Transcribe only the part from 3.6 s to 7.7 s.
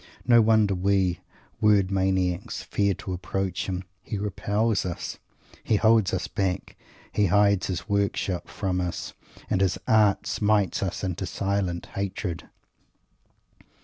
him. He repels us; he holds us back; he hides